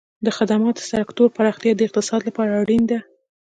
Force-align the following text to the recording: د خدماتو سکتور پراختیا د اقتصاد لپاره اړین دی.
د 0.25 0.27
خدماتو 0.37 0.81
سکتور 0.91 1.27
پراختیا 1.37 1.73
د 1.75 1.81
اقتصاد 1.87 2.21
لپاره 2.29 2.51
اړین 2.61 2.83
دی. 2.91 2.99